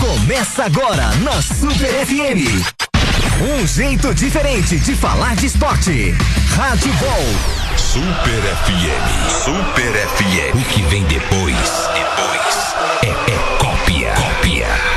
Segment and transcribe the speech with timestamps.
[0.00, 2.48] Começa agora na Super FM.
[3.40, 6.14] Um jeito diferente de falar de esporte.
[6.56, 7.76] Rádio Ball.
[7.76, 9.44] Super FM.
[9.44, 10.54] Super FM.
[10.54, 11.88] O que vem depois?
[11.94, 14.12] Depois é, é cópia.
[14.14, 14.87] Cópia.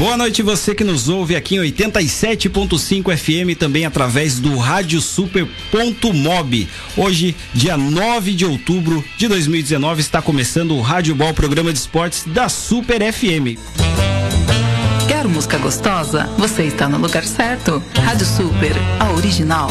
[0.00, 6.68] Boa noite você que nos ouve aqui em 87.5 FM também através do rádio super.mob.
[6.96, 12.24] Hoje, dia 9 de outubro de 2019, está começando o Rádio Ball, programa de esportes
[12.24, 13.60] da Super FM.
[15.06, 16.30] Quer música gostosa?
[16.38, 17.84] Você está no lugar certo.
[18.02, 19.68] Rádio Super, a original.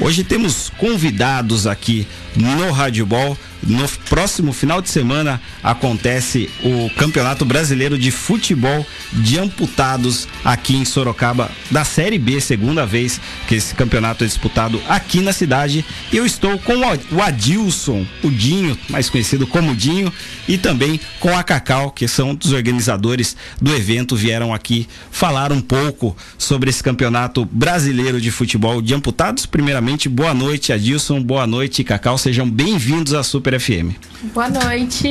[0.00, 7.44] Hoje temos convidados aqui no Rádio Ball no próximo final de semana acontece o Campeonato
[7.44, 13.74] Brasileiro de Futebol de Amputados aqui em Sorocaba, da Série B, segunda vez que esse
[13.74, 15.84] campeonato é disputado aqui na cidade.
[16.12, 16.74] E eu estou com
[17.12, 20.12] o Adilson, o Dinho, mais conhecido como Dinho,
[20.46, 25.60] e também com a Cacau, que são dos organizadores do evento, vieram aqui falar um
[25.60, 29.46] pouco sobre esse Campeonato Brasileiro de Futebol de Amputados.
[29.46, 33.92] Primeiramente, boa noite, Adilson, boa noite, Cacau, sejam bem-vindos à Super Super FM.
[34.34, 35.10] Boa noite.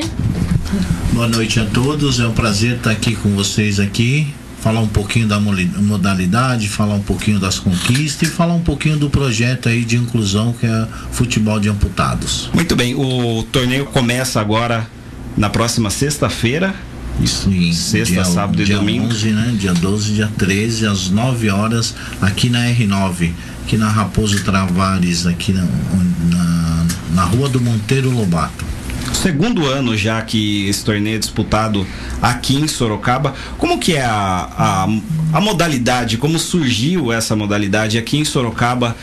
[1.11, 2.19] Boa noite a todos.
[2.19, 4.31] É um prazer estar aqui com vocês aqui.
[4.61, 9.09] Falar um pouquinho da modalidade, falar um pouquinho das conquistas e falar um pouquinho do
[9.09, 12.51] projeto aí de inclusão que é futebol de amputados.
[12.53, 14.87] Muito bem, o torneio começa agora
[15.35, 16.75] na próxima sexta-feira,
[17.19, 19.07] isso, em sexta, dia, sábado dia e domingo.
[19.07, 19.55] 11, né?
[19.59, 23.31] Dia 12, dia 13, às 9 horas, aqui na R9,
[23.63, 26.76] aqui na Raposo Travares, aqui na, na,
[27.17, 28.63] na rua do Monteiro Lobato.
[29.11, 31.87] Segundo ano já que esse torneio é disputado
[32.21, 34.87] aqui em Sorocaba, como que é a, a,
[35.33, 38.95] a modalidade, como surgiu essa modalidade aqui em Sorocaba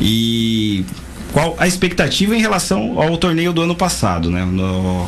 [0.00, 0.84] e
[1.32, 4.44] qual a expectativa em relação ao torneio do ano passado, né?
[4.44, 5.06] No,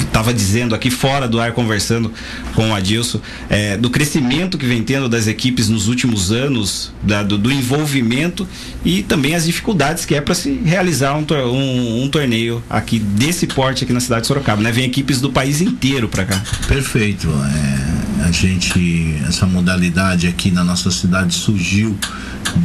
[0.00, 2.12] estava dizendo aqui fora do ar, conversando
[2.54, 7.22] com o Adilson, é, do crescimento que vem tendo das equipes nos últimos anos, da,
[7.22, 8.46] do, do, envolvimento
[8.84, 13.46] e também as dificuldades que é para se realizar um, um, um, torneio aqui desse
[13.46, 14.72] porte aqui na cidade de Sorocaba, né?
[14.72, 16.42] Vem equipes do país inteiro para cá.
[16.66, 17.28] Perfeito.
[17.28, 17.97] É,
[18.28, 21.96] a gente, essa modalidade aqui na nossa cidade surgiu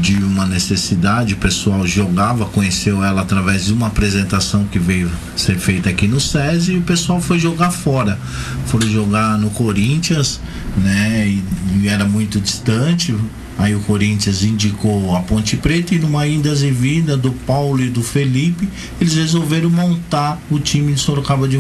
[0.02, 5.58] de uma necessidade, o pessoal jogava, conheceu ela através de uma apresentação que veio ser
[5.58, 8.20] feita aqui no SESI e o pessoal foi jogar fora.
[8.66, 10.42] Foram jogar no Corinthians,
[10.76, 11.28] né?
[11.28, 11.44] E,
[11.82, 13.16] e era muito distante,
[13.58, 17.90] Aí o Corinthians indicou a Ponte Preta e numa indas e vinda do Paulo e
[17.90, 18.68] do Felipe,
[19.00, 21.60] eles resolveram montar o time de Sorocaba de,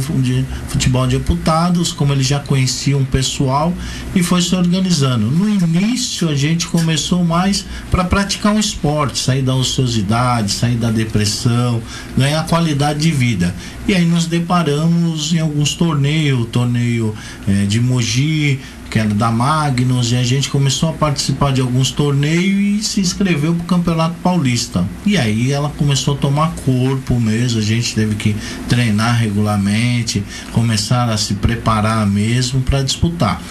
[0.68, 3.74] futebol de deputados, como eles já conheciam o pessoal,
[4.16, 5.30] e foi se organizando.
[5.30, 10.92] No início a gente começou mais para praticar um esporte, sair da ociosidade, sair da
[10.92, 11.82] depressão,
[12.18, 13.54] ganhar qualidade de vida.
[13.88, 17.14] E aí nos deparamos em alguns torneios, torneio
[17.48, 18.60] é, de Mogi,
[18.94, 23.00] que era da Magnus, e a gente começou a participar de alguns torneios e se
[23.02, 24.88] inscreveu para o Campeonato Paulista.
[25.04, 28.36] E aí ela começou a tomar corpo mesmo, a gente teve que
[28.70, 33.42] treinar regularmente, começar a se preparar mesmo para disputar.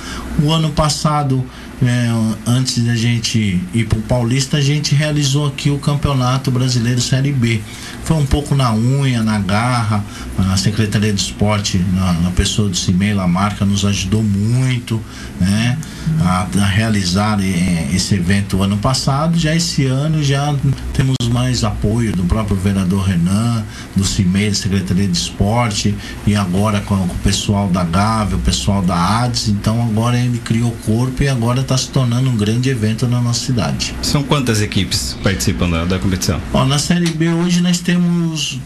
[0.41, 1.45] O ano passado
[1.85, 2.09] é,
[2.47, 7.33] antes da gente ir para o Paulista, a gente realizou aqui o Campeonato Brasileiro Série
[7.33, 7.61] B.
[8.05, 10.05] Foi um pouco na unha, na garra.
[10.39, 15.01] A Secretaria de Esporte, na, na pessoa do Cimei Marca, nos ajudou muito
[15.41, 15.77] né,
[16.21, 19.37] a, a realizar é, esse evento ano passado.
[19.37, 20.55] Já esse ano já
[20.93, 23.65] temos mais apoio do próprio vereador Renan,
[23.97, 25.95] do CIMEI, da Secretaria de Esporte,
[26.27, 29.49] e agora com, o pessoal da GAV, o pessoal da ADES.
[29.49, 33.21] Então agora ele criou o corpo e agora está se tornando um grande evento na
[33.21, 33.95] nossa cidade.
[34.03, 36.41] São quantas equipes participam da, da competição?
[36.53, 38.61] Ó, na Série B hoje nós temos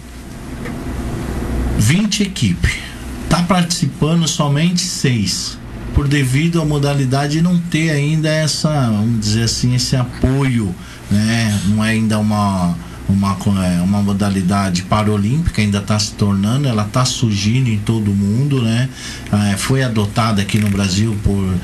[1.79, 2.87] 20 equipes.
[3.25, 5.59] Está participando somente seis
[5.97, 10.75] por devido à modalidade não ter ainda essa, vamos dizer assim, esse apoio
[11.11, 11.61] né?
[11.67, 12.75] Não é ainda uma
[13.09, 18.15] uma, é, uma modalidade paralímpica, ainda está se tornando, ela está surgindo em todo o
[18.15, 18.89] mundo, né?
[19.53, 21.55] É, foi adotada aqui no Brasil por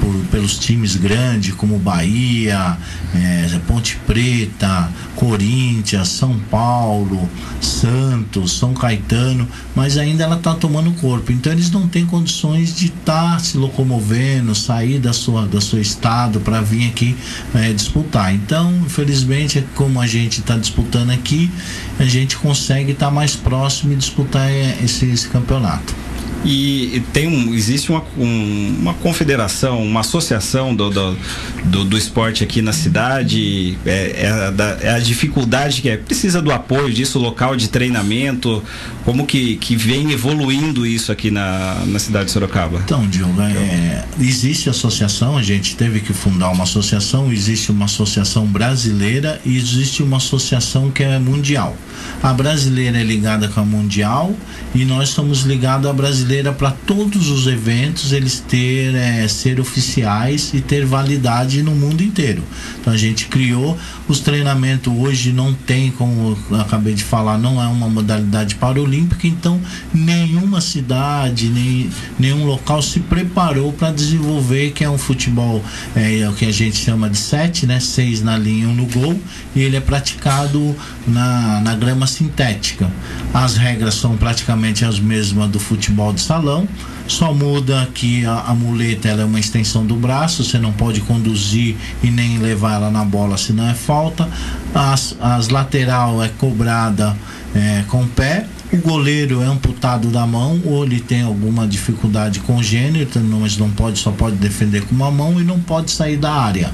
[0.00, 2.76] por, pelos times grandes como Bahia,
[3.14, 7.28] é, Ponte Preta, Corinthians, São Paulo,
[7.60, 11.32] Santos, São Caetano, mas ainda ela está tomando corpo.
[11.32, 15.80] Então eles não têm condições de estar tá se locomovendo, sair da sua, da seu
[15.80, 17.16] estado para vir aqui
[17.54, 18.34] é, disputar.
[18.34, 21.50] Então, infelizmente, como a gente está disputando aqui,
[21.98, 26.07] a gente consegue estar tá mais próximo e disputar é, esse, esse campeonato.
[26.44, 31.16] E tem um, existe uma, um, uma confederação, uma associação do, do,
[31.64, 33.76] do, do esporte aqui na cidade.
[33.84, 35.96] É, é, a, é, a dificuldade que é.
[35.96, 38.62] Precisa do apoio disso, local de treinamento.
[39.04, 42.80] Como que, que vem evoluindo isso aqui na, na cidade de Sorocaba?
[42.84, 48.46] Então, Diogo, é, existe associação, a gente teve que fundar uma associação, existe uma associação
[48.46, 51.76] brasileira e existe uma associação que é mundial.
[52.22, 54.34] A brasileira é ligada com a mundial
[54.74, 60.52] e nós somos ligados à brasileira para todos os eventos eles ter é, ser oficiais
[60.52, 62.42] e ter validade no mundo inteiro.
[62.80, 63.78] Então a gente criou
[64.08, 69.26] os treinamentos hoje não tem como eu acabei de falar não é uma modalidade paralímpica
[69.26, 69.60] então
[69.92, 75.62] nenhuma cidade nem nenhum local se preparou para desenvolver que é um futebol
[75.94, 77.80] é, é, o que a gente chama de sete, né?
[77.80, 79.20] Seis na linha, um no gol
[79.54, 80.74] e ele é praticado
[81.06, 82.90] na, na grama sintética.
[83.32, 86.68] As regras são praticamente as mesmas do futebol de salão,
[87.06, 91.76] só muda que a, a muleta é uma extensão do braço, você não pode conduzir
[92.02, 94.28] e nem levar ela na bola se não é falta.
[94.74, 97.16] As, as lateral é cobrada
[97.54, 98.46] é, com o pé.
[98.70, 103.98] O goleiro é amputado da mão ou ele tem alguma dificuldade congênita, mas não pode,
[103.98, 106.70] só pode defender com uma mão e não pode sair da área.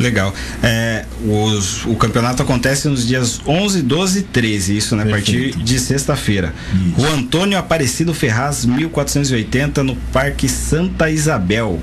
[0.00, 0.34] Legal.
[0.62, 5.04] É, os, o campeonato acontece nos dias 11, 12 e 13, isso, né?
[5.04, 6.54] A partir de sexta-feira.
[6.96, 11.80] O Antônio Aparecido Ferraz, 1480, no Parque Santa Isabel.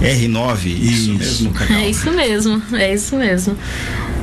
[0.00, 1.76] R9, isso, isso mesmo, Cacau?
[1.76, 3.56] É isso mesmo, é isso mesmo.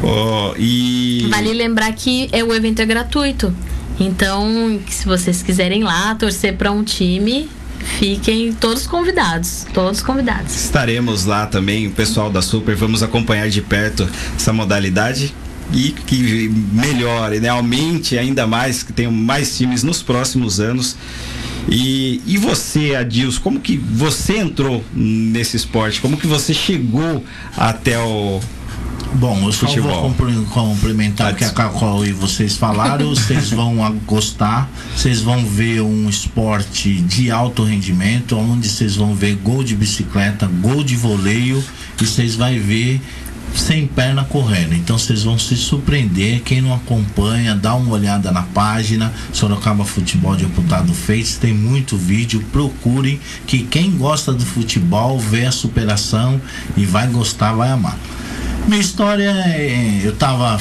[0.01, 1.27] Oh, e...
[1.29, 3.53] Vale lembrar que é, o evento é gratuito.
[3.99, 10.55] Então, se vocês quiserem lá torcer para um time, fiquem todos convidados, todos convidados.
[10.55, 15.33] Estaremos lá também, o pessoal da Super, vamos acompanhar de perto essa modalidade
[15.73, 17.49] e que melhore, né?
[17.49, 20.95] aumente ainda mais, que tenham mais times nos próximos anos.
[21.69, 25.99] E, e você, Adilson, como que você entrou nesse esporte?
[25.99, 27.23] Como que você chegou
[27.57, 28.39] até o,
[29.15, 30.13] Bom, eu só Futebol.
[30.13, 33.09] vou complementar o que a Cacau e vocês falaram.
[33.15, 33.75] vocês vão
[34.05, 39.75] gostar, vocês vão ver um esporte de alto rendimento, onde vocês vão ver gol de
[39.75, 41.63] bicicleta, gol de voleio,
[41.99, 43.01] e vocês vão ver
[43.55, 44.73] sem perna correndo.
[44.73, 46.41] Então vocês vão se surpreender.
[46.41, 51.39] Quem não acompanha, dá uma olhada na página Sorocaba Futebol de Deputado Face.
[51.39, 52.43] Tem muito vídeo.
[52.51, 56.39] Procurem que quem gosta do futebol vê a superação
[56.75, 57.97] e vai gostar, vai amar.
[58.67, 60.01] Minha história é.
[60.03, 60.59] Eu tava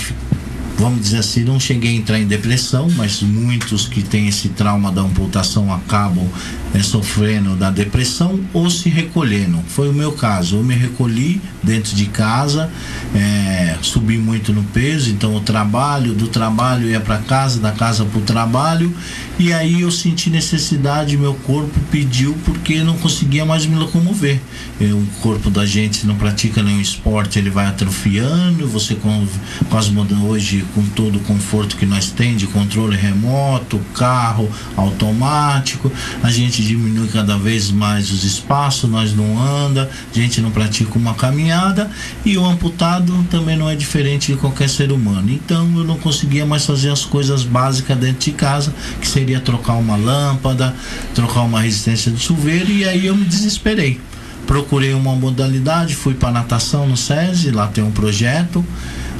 [0.78, 4.92] vamos dizer assim, não cheguei a entrar em depressão, mas muitos que têm esse trauma
[4.92, 6.28] da amputação acabam
[6.74, 9.62] é, sofrendo da depressão ou se recolhendo.
[9.68, 10.56] Foi o meu caso.
[10.56, 12.70] Eu me recolhi dentro de casa,
[13.14, 18.04] é, subi muito no peso, então o trabalho, do trabalho ia para casa, da casa
[18.04, 18.94] para o trabalho,
[19.38, 24.40] e aí eu senti necessidade, meu corpo pediu porque não conseguia mais me locomover.
[24.80, 29.26] Eu, o corpo da gente não pratica nenhum esporte, ele vai atrofiando, você com,
[29.68, 29.90] com as
[30.22, 35.90] hoje com todo o conforto que nós temos de controle remoto, carro automático,
[36.22, 40.98] a gente diminui cada vez mais os espaços, nós não anda, a gente não pratica
[40.98, 41.90] uma caminhada
[42.24, 45.30] e o amputado também não é diferente de qualquer ser humano.
[45.30, 49.74] Então eu não conseguia mais fazer as coisas básicas dentro de casa, que seria trocar
[49.74, 50.74] uma lâmpada,
[51.14, 54.00] trocar uma resistência de chuveiro e aí eu me desesperei.
[54.46, 58.64] Procurei uma modalidade, fui para natação no SESI, lá tem um projeto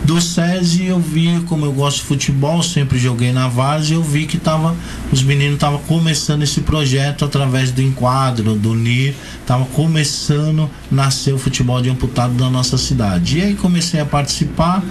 [0.07, 4.25] do SESI eu vi, como eu gosto de futebol, sempre joguei na várzea, eu vi
[4.25, 4.77] que tava,
[5.11, 11.35] os meninos estavam começando esse projeto através do enquadro, do NIR, estava começando a nascer
[11.35, 13.39] o futebol de amputado da nossa cidade.
[13.39, 14.83] E aí comecei a participar,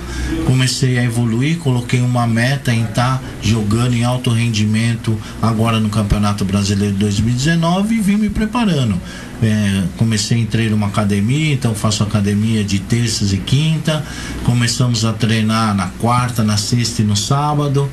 [0.46, 5.90] comecei a evoluir, coloquei uma meta em estar tá jogando em alto rendimento agora no
[5.90, 9.00] Campeonato Brasileiro de 2019 e vim me preparando.
[9.44, 14.04] É, comecei a entrar numa academia, então faço academia de terças e quinta.
[14.44, 17.90] Começamos a treinar na quarta, na sexta e no sábado.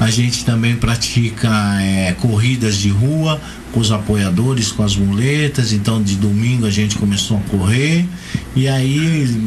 [0.00, 1.48] A gente também pratica
[1.80, 3.40] é, corridas de rua
[3.72, 5.72] com os apoiadores, com as muletas.
[5.72, 8.06] Então, de domingo a gente começou a correr
[8.54, 9.40] e aí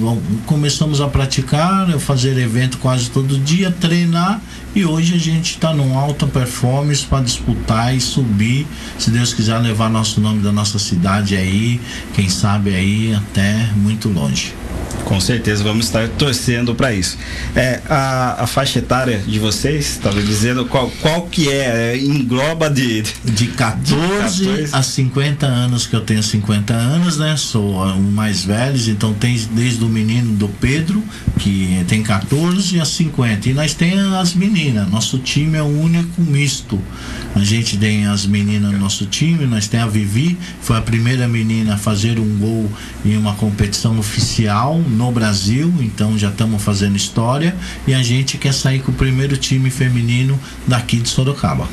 [0.46, 4.42] começamos a praticar, fazer evento quase todo dia, treinar
[4.76, 8.66] e hoje a gente está num alta performance para disputar e subir,
[8.98, 11.80] se Deus quiser levar nosso nome da nossa cidade aí,
[12.14, 14.63] quem sabe aí até muito longe.
[15.06, 17.18] Com certeza vamos estar torcendo para isso.
[17.56, 22.70] É, a, a, faixa etária de vocês, estava dizendo qual, qual que é, é engloba
[22.70, 27.36] de, de 14, de 14 a 50 anos, que eu tenho 50 anos, né?
[27.38, 31.04] Sou um mais velho, então tem desde o menino do Pedro,
[31.40, 33.50] que tem 14 a 50.
[33.50, 36.80] E nós temos as meninas, nosso time é o único misto.
[37.36, 41.28] A gente tem as meninas no nosso time, nós temos a Vivi, foi a primeira
[41.28, 42.72] menina a fazer um gol
[43.04, 47.56] em uma competição oficial no Brasil, então já estamos fazendo história
[47.88, 51.68] e a gente quer sair com o primeiro time feminino daqui de Sorocaba.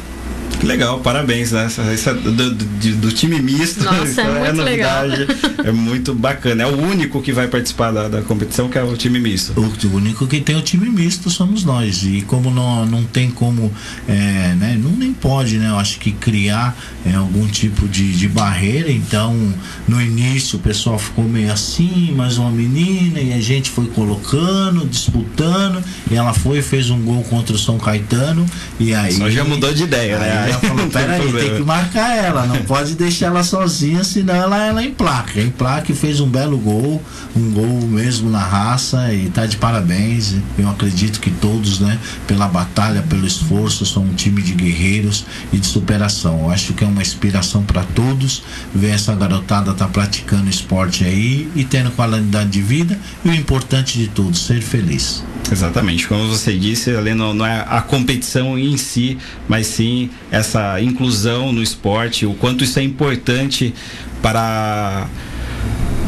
[0.61, 1.65] Que legal, parabéns, né?
[1.65, 2.65] Essa, essa do, do,
[2.97, 3.83] do, time misto.
[3.83, 5.17] Nossa, é, é muito novidade.
[5.17, 5.37] Legal.
[5.65, 6.63] É muito bacana.
[6.63, 9.53] É o único que vai participar da, da competição que é o time misto.
[9.59, 12.03] O, único que tem o time misto somos nós.
[12.03, 13.73] E como não, não tem como,
[14.09, 14.79] é, né?
[14.83, 15.69] Não nem pode, né?
[15.69, 18.91] Eu acho que criar é, algum tipo de, de barreira.
[18.91, 19.55] Então,
[19.87, 24.87] no início o pessoal ficou meio assim, mais uma menina, e a gente foi colocando,
[24.87, 28.47] disputando, e ela foi e fez um gol contra o São Caetano.
[28.79, 29.13] E aí.
[29.13, 30.50] Só já mudou de ideia, né?
[30.51, 34.85] Ela falou, peraí, tem que marcar ela, não pode deixar ela sozinha, senão ela, ela
[34.85, 35.41] emplaca.
[35.41, 37.03] Emplaca e fez um belo gol,
[37.37, 40.35] um gol mesmo na raça e tá de parabéns.
[40.59, 45.59] Eu acredito que todos, né, pela batalha, pelo esforço, são um time de guerreiros e
[45.59, 46.41] de superação.
[46.45, 48.43] Eu acho que é uma inspiração para todos
[48.75, 53.99] ver essa garotada tá praticando esporte aí e tendo qualidade de vida e o importante
[53.99, 55.23] de tudo, ser feliz.
[55.51, 60.11] Exatamente, como você disse, ali não, não é a competição em si, mas sim
[60.41, 63.75] essa inclusão no esporte, o quanto isso é importante
[64.21, 65.07] para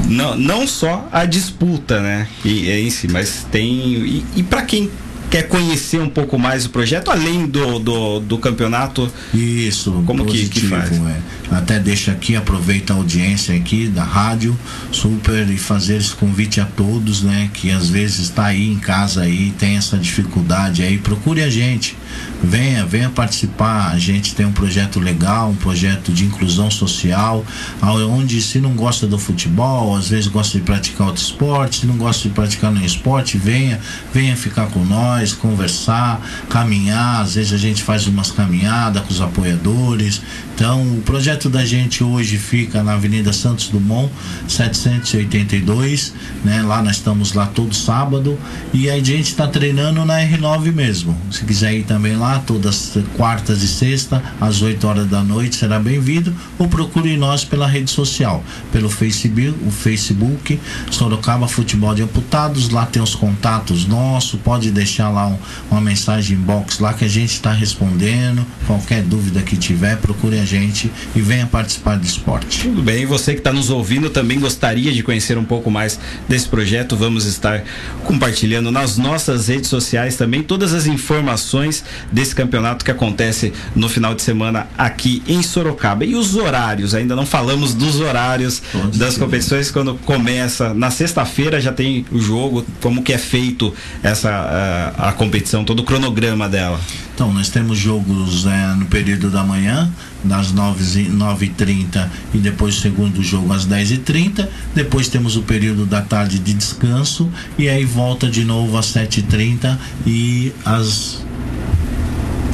[0.08, 2.28] não, não só a disputa, né?
[2.44, 3.70] E, em si, mas tem.
[3.70, 4.90] E, e para quem
[5.32, 9.10] quer conhecer um pouco mais o projeto, além do, do, do campeonato?
[9.32, 10.92] Isso, como positivo, que, que faz?
[10.92, 11.20] É.
[11.50, 14.58] Até deixa aqui, aproveita a audiência aqui da rádio,
[14.90, 17.50] super, e fazer esse convite a todos, né?
[17.54, 21.96] Que às vezes está aí em casa aí, tem essa dificuldade aí, procure a gente.
[22.42, 23.90] Venha, venha participar.
[23.90, 27.44] A gente tem um projeto legal, um projeto de inclusão social,
[27.82, 31.96] onde se não gosta do futebol, às vezes gosta de praticar outro esporte, se não
[31.96, 33.80] gosta de praticar nenhum esporte, venha,
[34.12, 37.20] venha ficar com nós conversar, caminhar.
[37.20, 40.22] Às vezes a gente faz umas caminhadas com os apoiadores.
[40.54, 44.10] Então, o projeto da gente hoje fica na Avenida Santos Dumont,
[44.48, 46.14] 782,
[46.44, 46.62] né?
[46.62, 48.38] Lá nós estamos lá todo sábado
[48.72, 51.16] e a gente está treinando na R9 mesmo.
[51.30, 55.78] Se quiser ir também lá, todas quartas e sexta, às 8 horas da noite, será
[55.78, 56.34] bem-vindo.
[56.58, 60.60] Ou procure nós pela rede social, pelo Facebook, o Facebook,
[60.90, 62.68] Sorocaba Futebol de Amputados.
[62.68, 65.38] Lá tem os contatos nossos, pode deixar lá um,
[65.70, 68.44] uma mensagem inbox lá que a gente está respondendo.
[68.66, 72.62] Qualquer dúvida que tiver, procure a gente e venha participar do esporte.
[72.62, 76.48] Tudo bem, você que está nos ouvindo também gostaria de conhecer um pouco mais desse
[76.48, 77.62] projeto, vamos estar
[78.04, 84.14] compartilhando nas nossas redes sociais também todas as informações desse campeonato que acontece no final
[84.14, 86.04] de semana aqui em Sorocaba.
[86.04, 88.62] E os horários, ainda não falamos dos horários
[88.94, 94.92] das competições quando começa na sexta-feira já tem o jogo, como que é feito essa
[95.08, 96.80] a, competição, todo o cronograma dela?
[97.14, 99.90] Então, nós temos jogos é, no período da manhã,
[100.24, 104.48] das 9h30 e depois o segundo jogo às 10h30.
[104.74, 107.28] Depois temos o período da tarde de descanso
[107.58, 111.22] e aí volta de novo às 7h30 e às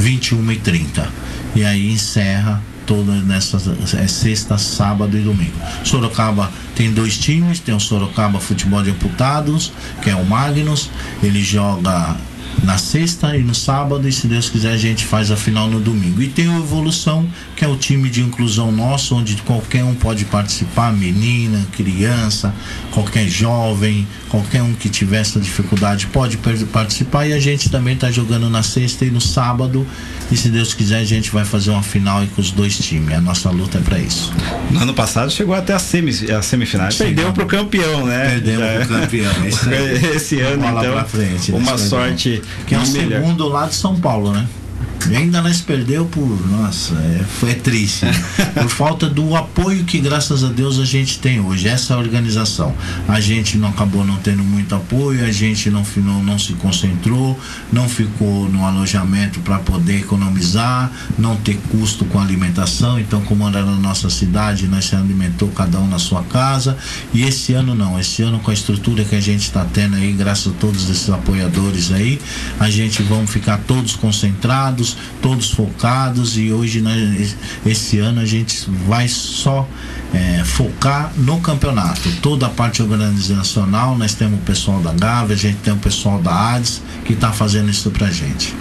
[0.00, 1.06] 21h30.
[1.54, 3.58] E aí encerra toda nessa
[3.98, 5.52] é, sexta, sábado e domingo.
[5.84, 10.88] Sorocaba tem dois times, tem o Sorocaba Futebol de Amputados, que é o Magnus,
[11.22, 12.16] ele joga
[12.62, 15.80] na sexta e no sábado, e se Deus quiser, a gente faz a final no
[15.80, 16.20] domingo.
[16.22, 20.24] E tem o Evolução, que é o time de inclusão nosso, onde qualquer um pode
[20.24, 22.54] participar, menina, criança,
[22.90, 26.36] qualquer jovem, qualquer um que tiver essa dificuldade pode
[26.72, 27.26] participar.
[27.26, 29.86] E a gente também está jogando na sexta e no sábado.
[30.30, 33.16] E se Deus quiser, a gente vai fazer uma final com os dois times.
[33.16, 34.32] A nossa luta é para isso.
[34.70, 36.88] No ano passado chegou até a, semi, a semifinal.
[36.96, 38.30] Perdeu para o campeão, né?
[38.30, 39.32] Perdemos para o campeão.
[39.46, 39.70] Esse,
[40.16, 43.20] esse ano, então, frente, uma sorte que é o melhor.
[43.22, 44.46] segundo lá de São Paulo, né?
[45.10, 48.04] E ainda nós perdeu por, nossa, é, foi triste.
[48.04, 48.12] Né?
[48.54, 52.74] por falta do apoio que graças a Deus a gente tem hoje, essa organização.
[53.06, 57.38] A gente não acabou não tendo muito apoio, a gente não, não, não se concentrou,
[57.72, 63.00] não ficou no alojamento para poder economizar, não ter custo com alimentação.
[63.00, 66.76] Então, como era na nossa cidade, nós se alimentou cada um na sua casa.
[67.14, 70.12] E esse ano não, esse ano com a estrutura que a gente está tendo aí,
[70.12, 72.20] graças a todos esses apoiadores aí,
[72.60, 74.67] a gente vamos ficar todos concentrados,
[75.22, 79.68] todos focados e hoje nós, esse ano a gente vai só
[80.12, 82.10] é, focar no campeonato.
[82.22, 86.20] Toda a parte organizacional, nós temos o pessoal da Gávea, a gente tem o pessoal
[86.20, 88.54] da ADES que está fazendo isso pra gente.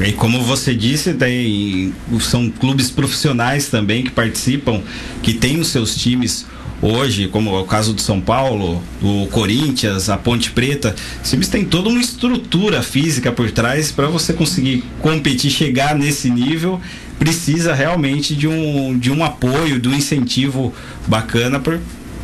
[0.00, 4.80] E como você disse, tem, são clubes profissionais também que participam,
[5.22, 6.46] que têm os seus times
[6.82, 11.48] hoje, como é o caso do São Paulo, o Corinthians, a Ponte Preta, os times
[11.48, 16.80] têm toda uma estrutura física por trás para você conseguir competir, chegar nesse nível,
[17.18, 20.74] precisa realmente de um, de um apoio, de um incentivo
[21.06, 21.78] bacana por,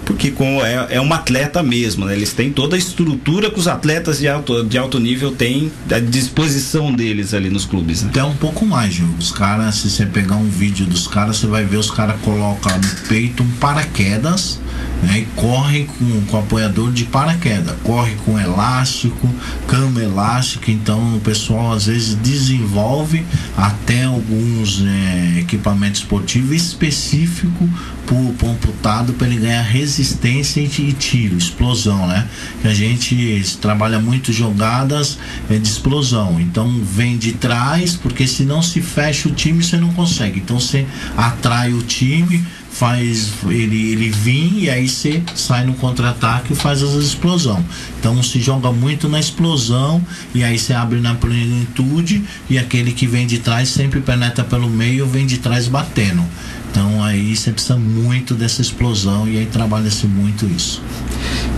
[0.08, 2.16] porque com, é, é um atleta mesmo, né?
[2.16, 5.98] Eles têm toda a estrutura que os atletas de alto, de alto nível têm à
[5.98, 8.02] disposição deles ali nos clubes.
[8.02, 8.08] Né?
[8.08, 9.06] Até um pouco mais, Gil.
[9.18, 12.72] Os caras, se você pegar um vídeo dos caras, você vai ver os caras colocam
[12.74, 14.58] no peito um paraquedas
[15.02, 19.28] né, e corre com, com apoiador de paraquedas, corre com elástico,
[19.66, 23.24] cama elástica, então o pessoal às vezes desenvolve
[23.56, 27.68] até alguns é, equipamentos esportivos específicos
[28.06, 32.26] para amputado para ele ganhar resistência e tiro, explosão, né?
[32.62, 35.18] Que a gente trabalha muito jogadas
[35.50, 39.76] é, de explosão, então vem de trás, porque se não se fecha o time você
[39.76, 40.86] não consegue, então você
[41.16, 42.44] atrai o time
[42.78, 47.64] faz ele, ele vir e aí você sai no contra-ataque e faz as explosão.
[47.98, 50.00] Então se joga muito na explosão
[50.32, 54.70] e aí você abre na plenitude e aquele que vem de trás sempre penetra pelo
[54.70, 56.22] meio vem de trás batendo.
[56.70, 60.82] Então aí você precisa muito dessa explosão e aí trabalha-se muito isso.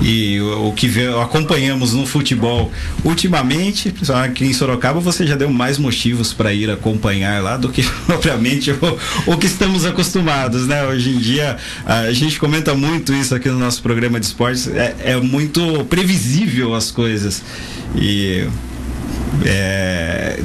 [0.02, 0.90] E o, que
[1.22, 2.72] acompanhamos no futebol
[3.04, 3.92] ultimamente,
[4.24, 8.70] aqui em Sorocaba, você já deu mais motivos para ir acompanhar lá do que propriamente
[8.70, 10.86] o, o, que estamos acostumados, né?
[10.86, 14.96] Hoje em dia a gente comenta muito isso aqui no nosso programa de esportes, é,
[15.00, 17.42] é muito previsível as coisas
[17.94, 18.48] e
[19.44, 20.38] é,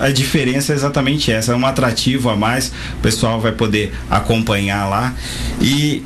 [0.00, 4.88] a diferença é exatamente essa, é um atrativo a mais, o pessoal vai poder acompanhar
[4.88, 5.14] lá
[5.60, 6.04] e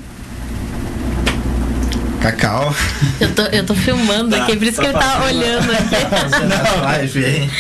[2.21, 2.75] Cacau.
[3.21, 6.75] Eu tô, eu tô filmando tá, aqui, por isso tá que ele tá olhando aqui.
[6.75, 7.51] Não, live, hein?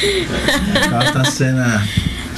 [0.73, 1.61] Cacau tá sendo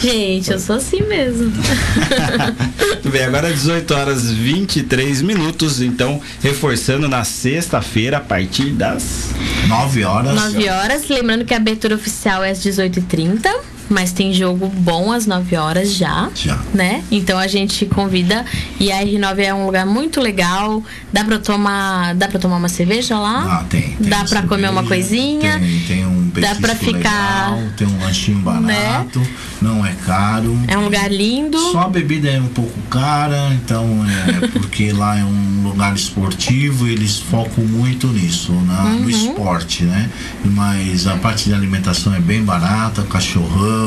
[0.00, 1.52] Gente, eu sou assim mesmo.
[3.02, 9.30] Tudo bem, agora 18 horas 23 minutos, então reforçando na sexta-feira a partir das
[9.66, 10.34] 9 horas.
[10.34, 13.48] 9 horas, lembrando que a abertura oficial é às 18h30
[13.88, 16.28] mas tem jogo bom às 9 horas já.
[16.34, 16.58] Já.
[16.74, 17.04] Né?
[17.10, 18.44] Então a gente convida.
[18.80, 20.82] E a R9 é um lugar muito legal.
[21.12, 22.14] Dá pra tomar.
[22.14, 23.60] Dá pra tomar uma cerveja lá?
[23.60, 23.82] Ah, tem.
[23.82, 25.58] tem dá pra cerveja, comer uma coisinha.
[25.58, 27.52] Tem, tem um Dá pra ficar.
[27.52, 29.28] Legal, tem um lanchinho barato, né?
[29.60, 30.58] não é caro.
[30.68, 31.58] É um lugar lindo.
[31.72, 36.86] Só a bebida é um pouco cara, então é porque lá é um lugar esportivo,
[36.86, 39.00] eles focam muito nisso, na, uhum.
[39.00, 40.10] no esporte, né?
[40.44, 43.86] Mas a parte de alimentação é bem barata, cachorrão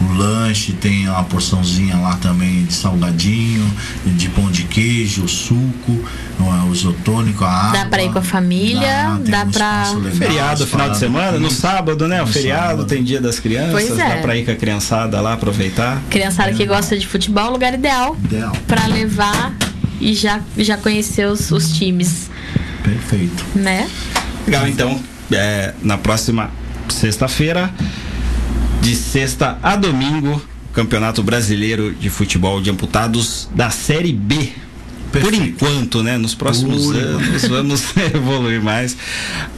[0.00, 3.70] o lanche, tem uma porçãozinha lá também de salgadinho,
[4.04, 6.04] de pão de queijo, suco,
[6.40, 7.78] o isotônico, a água.
[7.78, 9.90] Dá pra ir com a família, dá, dá um pra.
[9.92, 12.22] Legal, feriado, final de semana, no sábado, né?
[12.22, 12.86] O feriado, sábado.
[12.86, 14.16] tem dia das crianças, pois é.
[14.16, 16.02] dá pra ir com a criançada lá aproveitar.
[16.10, 16.54] Criançada é.
[16.54, 18.16] que gosta de futebol, lugar ideal.
[18.24, 18.52] Ideal.
[18.66, 19.54] Pra levar
[20.00, 22.30] e já, já conhecer os, os times.
[22.82, 23.44] Perfeito.
[23.54, 23.88] Né?
[24.46, 26.50] Legal, então, é, na próxima
[26.88, 27.70] sexta-feira
[28.80, 30.42] de sexta a domingo,
[30.72, 34.52] Campeonato Brasileiro de Futebol de Amputados da Série B.
[35.12, 35.24] Perfeito.
[35.24, 36.16] Por enquanto, né?
[36.16, 38.96] Nos próximos Por anos vamos evoluir mais.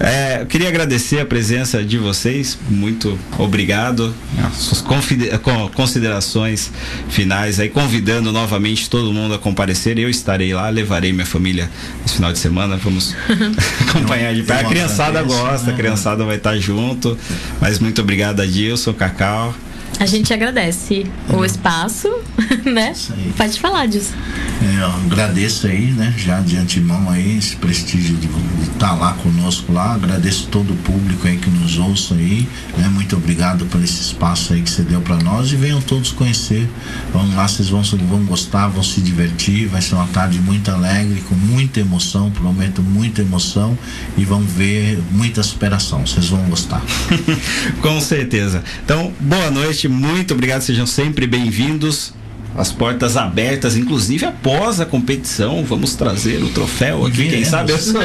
[0.00, 2.58] É, eu queria agradecer a presença de vocês.
[2.68, 4.12] Muito obrigado.
[4.52, 4.84] Suas
[5.72, 6.72] considerações
[7.08, 9.96] finais aí, convidando novamente todo mundo a comparecer.
[9.98, 11.70] Eu estarei lá, levarei minha família
[12.04, 12.76] esse final de semana.
[12.76, 13.14] Vamos
[13.88, 14.66] acompanhar de perto.
[14.66, 15.76] A criançada gosta, a né?
[15.76, 17.16] criançada vai estar junto.
[17.60, 19.54] Mas muito obrigado, Adilson, Cacau.
[20.00, 22.08] A gente agradece o espaço,
[22.64, 22.92] né?
[23.36, 24.12] Pode falar disso.
[24.62, 26.12] É, eu agradeço aí, né?
[26.16, 28.26] Já de antemão aí, esse prestígio de
[28.64, 29.94] estar tá lá conosco lá.
[29.94, 32.88] Agradeço todo o público aí que nos ouça aí, né?
[32.88, 36.68] Muito obrigado por esse espaço aí que você deu para nós e venham todos conhecer.
[37.12, 39.68] Vamos lá, vocês vão, vão gostar, vão se divertir.
[39.68, 43.78] Vai ser uma tarde muito alegre, com muita emoção, prometo muita emoção
[44.16, 46.06] e vão ver muita superação.
[46.06, 46.82] Vocês vão gostar.
[47.80, 48.62] com certeza.
[48.84, 52.12] Então, boa noite muito obrigado, sejam sempre bem-vindos
[52.56, 55.64] as portas abertas, inclusive após a competição.
[55.64, 58.00] Vamos trazer o troféu aqui, quem sabe eu sou.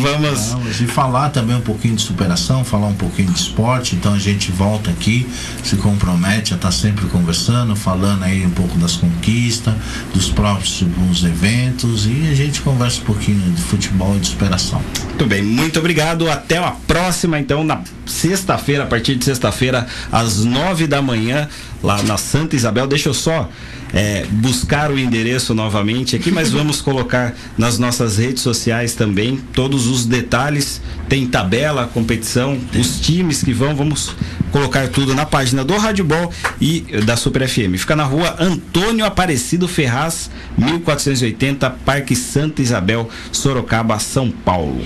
[0.00, 0.80] Vamos.
[0.80, 3.94] E falar também um pouquinho de superação, falar um pouquinho de esporte.
[3.94, 5.26] Então a gente volta aqui,
[5.62, 9.74] se compromete a estar sempre conversando, falando aí um pouco das conquistas,
[10.14, 14.82] dos próximos eventos e a gente conversa um pouquinho de futebol e de superação.
[15.04, 16.30] Muito bem, muito obrigado.
[16.30, 21.48] Até a próxima, então, na sexta-feira, a partir de sexta-feira, às nove da manhã,
[21.82, 22.86] lá na Santa Isabel.
[22.86, 23.48] Deixa eu só
[23.92, 29.86] é, buscar o endereço novamente aqui, mas vamos colocar nas nossas redes sociais também todos
[29.86, 30.80] os detalhes.
[31.08, 34.14] Tem tabela, competição, os times que vão, vamos
[34.50, 37.76] colocar tudo na página do Rádio Ball e da Super FM.
[37.76, 44.82] Fica na rua Antônio Aparecido Ferraz, 1480, Parque Santa Isabel, Sorocaba, São Paulo.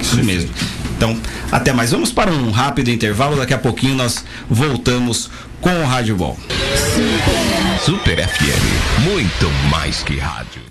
[0.00, 0.50] Isso mesmo.
[0.96, 1.16] Então,
[1.50, 1.90] até mais.
[1.90, 3.36] Vamos para um rápido intervalo.
[3.36, 5.30] Daqui a pouquinho nós voltamos
[5.64, 6.36] com o Rádio Ball.
[7.80, 10.63] Super FM, muito mais que rádio.